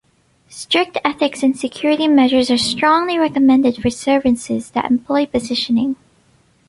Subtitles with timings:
[0.49, 5.95] Strict ethics and security measures are strongly recommended for services that employ positioning.